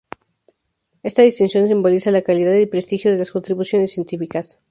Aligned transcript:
Esta 1.03 1.21
distinción 1.21 1.67
simboliza 1.67 2.09
la 2.09 2.23
calidad 2.23 2.53
y 2.55 2.65
prestigio 2.65 3.11
de 3.11 3.19
las 3.19 3.29
contribuciones 3.29 3.91
científicas. 3.91 4.59